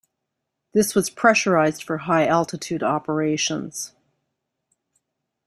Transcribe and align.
This 0.73 0.95
was 0.95 1.11
pressurised 1.11 1.83
for 1.83 1.99
high-altitude 1.99 2.81
operations. 2.81 3.93